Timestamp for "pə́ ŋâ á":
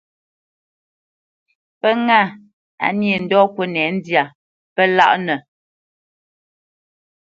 1.79-2.87